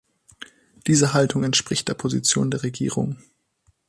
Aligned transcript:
Diese 0.87 1.13
Haltung 1.13 1.43
entspricht 1.43 1.87
der 1.87 1.93
Position 1.93 2.49
der 2.49 2.63
Regierung. 2.63 3.19